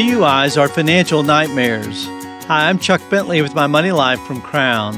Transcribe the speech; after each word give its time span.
DUIs 0.00 0.58
are 0.58 0.66
financial 0.66 1.22
nightmares. 1.22 2.06
Hi, 2.46 2.70
I'm 2.70 2.78
Chuck 2.78 3.02
Bentley 3.10 3.42
with 3.42 3.54
my 3.54 3.66
Money 3.66 3.92
Life 3.92 4.18
from 4.20 4.40
Crown. 4.40 4.94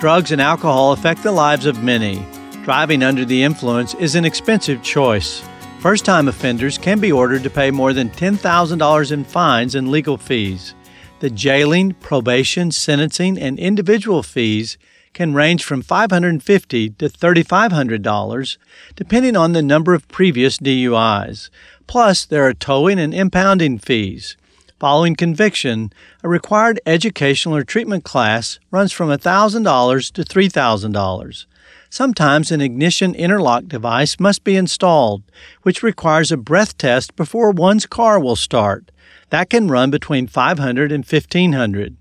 Drugs 0.00 0.32
and 0.32 0.40
alcohol 0.40 0.90
affect 0.90 1.22
the 1.22 1.30
lives 1.30 1.66
of 1.66 1.84
many. 1.84 2.26
Driving 2.64 3.04
under 3.04 3.24
the 3.24 3.44
influence 3.44 3.94
is 3.94 4.16
an 4.16 4.24
expensive 4.24 4.82
choice. 4.82 5.48
First 5.78 6.04
time 6.04 6.26
offenders 6.26 6.78
can 6.78 6.98
be 6.98 7.12
ordered 7.12 7.44
to 7.44 7.48
pay 7.48 7.70
more 7.70 7.92
than 7.92 8.10
$10,000 8.10 9.12
in 9.12 9.22
fines 9.22 9.76
and 9.76 9.88
legal 9.88 10.16
fees. 10.16 10.74
The 11.20 11.30
jailing, 11.30 11.92
probation, 11.92 12.72
sentencing, 12.72 13.38
and 13.38 13.56
individual 13.56 14.24
fees 14.24 14.78
can 15.12 15.32
range 15.32 15.62
from 15.62 15.80
$550 15.80 16.98
to 16.98 17.08
$3,500, 17.08 18.56
depending 18.96 19.36
on 19.36 19.52
the 19.52 19.62
number 19.62 19.94
of 19.94 20.08
previous 20.08 20.58
DUIs. 20.58 21.50
Plus, 21.86 22.24
there 22.24 22.46
are 22.46 22.54
towing 22.54 22.98
and 22.98 23.14
impounding 23.14 23.78
fees. 23.78 24.36
Following 24.80 25.14
conviction, 25.14 25.92
a 26.24 26.28
required 26.30 26.80
educational 26.86 27.54
or 27.54 27.64
treatment 27.64 28.02
class 28.02 28.58
runs 28.70 28.92
from 28.92 29.10
$1,000 29.10 30.12
to 30.12 30.22
$3,000. 30.22 31.46
Sometimes 31.90 32.50
an 32.50 32.62
ignition 32.62 33.14
interlock 33.14 33.66
device 33.66 34.18
must 34.18 34.42
be 34.42 34.56
installed, 34.56 35.22
which 35.64 35.82
requires 35.82 36.32
a 36.32 36.38
breath 36.38 36.78
test 36.78 37.14
before 37.14 37.50
one's 37.50 37.84
car 37.84 38.18
will 38.18 38.36
start. 38.36 38.90
That 39.28 39.50
can 39.50 39.68
run 39.68 39.90
between 39.90 40.26
$500 40.26 40.90
and 40.90 41.06
$1,500. 41.06 41.96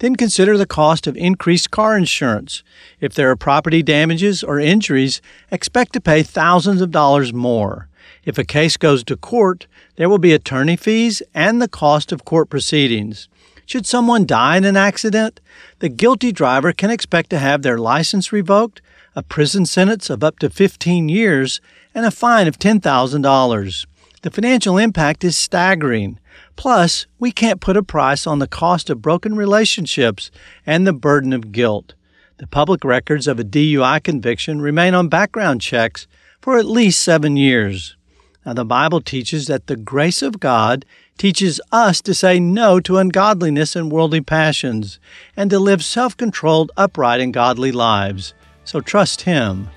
Then 0.00 0.16
consider 0.16 0.58
the 0.58 0.66
cost 0.66 1.06
of 1.06 1.16
increased 1.16 1.70
car 1.70 1.96
insurance. 1.96 2.64
If 3.00 3.14
there 3.14 3.30
are 3.30 3.36
property 3.36 3.80
damages 3.80 4.42
or 4.42 4.58
injuries, 4.58 5.22
expect 5.52 5.92
to 5.92 6.00
pay 6.00 6.24
thousands 6.24 6.80
of 6.80 6.90
dollars 6.90 7.32
more. 7.32 7.88
If 8.24 8.38
a 8.38 8.44
case 8.44 8.76
goes 8.76 9.04
to 9.04 9.16
court, 9.16 9.66
there 9.96 10.08
will 10.08 10.18
be 10.18 10.32
attorney 10.32 10.76
fees 10.76 11.22
and 11.34 11.60
the 11.60 11.68
cost 11.68 12.12
of 12.12 12.24
court 12.24 12.50
proceedings. 12.50 13.28
Should 13.66 13.86
someone 13.86 14.26
die 14.26 14.56
in 14.56 14.64
an 14.64 14.76
accident, 14.76 15.40
the 15.78 15.88
guilty 15.88 16.32
driver 16.32 16.72
can 16.72 16.90
expect 16.90 17.30
to 17.30 17.38
have 17.38 17.62
their 17.62 17.78
license 17.78 18.32
revoked, 18.32 18.82
a 19.16 19.22
prison 19.22 19.64
sentence 19.64 20.10
of 20.10 20.22
up 20.22 20.38
to 20.40 20.50
15 20.50 21.08
years, 21.08 21.60
and 21.94 22.04
a 22.04 22.10
fine 22.10 22.46
of 22.46 22.58
$10,000. 22.58 23.86
The 24.22 24.30
financial 24.30 24.78
impact 24.78 25.22
is 25.24 25.36
staggering. 25.36 26.18
Plus, 26.56 27.06
we 27.18 27.30
can't 27.30 27.60
put 27.60 27.76
a 27.76 27.82
price 27.82 28.26
on 28.26 28.38
the 28.38 28.48
cost 28.48 28.90
of 28.90 29.02
broken 29.02 29.36
relationships 29.36 30.30
and 30.66 30.86
the 30.86 30.92
burden 30.92 31.32
of 31.32 31.52
guilt. 31.52 31.94
The 32.38 32.46
public 32.46 32.84
records 32.84 33.28
of 33.28 33.38
a 33.38 33.44
DUI 33.44 34.02
conviction 34.02 34.60
remain 34.60 34.94
on 34.94 35.08
background 35.08 35.60
checks 35.60 36.06
for 36.44 36.58
at 36.58 36.66
least 36.66 37.02
seven 37.02 37.38
years. 37.38 37.96
Now, 38.44 38.52
the 38.52 38.66
Bible 38.66 39.00
teaches 39.00 39.46
that 39.46 39.66
the 39.66 39.76
grace 39.76 40.20
of 40.20 40.40
God 40.40 40.84
teaches 41.16 41.58
us 41.72 42.02
to 42.02 42.12
say 42.12 42.38
no 42.38 42.80
to 42.80 42.98
ungodliness 42.98 43.74
and 43.74 43.90
worldly 43.90 44.20
passions 44.20 44.98
and 45.38 45.48
to 45.48 45.58
live 45.58 45.82
self 45.82 46.14
controlled, 46.14 46.70
upright, 46.76 47.22
and 47.22 47.32
godly 47.32 47.72
lives. 47.72 48.34
So 48.64 48.82
trust 48.82 49.22
Him. 49.22 49.70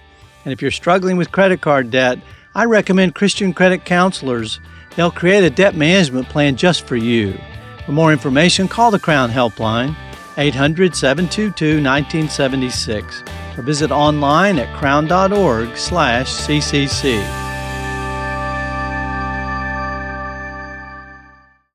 And 0.44 0.52
if 0.52 0.62
you're 0.62 0.70
struggling 0.70 1.16
with 1.16 1.32
credit 1.32 1.62
card 1.62 1.90
debt, 1.90 2.20
I 2.54 2.66
recommend 2.66 3.16
Christian 3.16 3.54
Credit 3.54 3.86
Counselors. 3.86 4.60
They'll 4.98 5.10
create 5.10 5.46
a 5.46 5.50
debt 5.50 5.74
management 5.74 6.28
plan 6.28 6.58
just 6.58 6.86
for 6.86 6.98
you. 6.98 7.40
For 7.86 7.94
more 7.94 8.12
information, 8.12 8.68
call 8.68 8.92
the 8.92 9.00
Crown 9.00 9.30
Helpline, 9.30 9.96
800 10.38 10.98
722 10.98 11.82
1976, 11.82 13.24
or 13.58 13.64
visit 13.64 13.92
online 13.92 14.60
at 14.60 14.74
crown.org 14.76 15.76
slash 15.78 16.36
ccc. 16.36 17.47